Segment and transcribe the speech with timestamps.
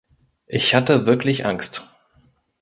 [0.47, 1.87] Ich hatte wirklich Angst.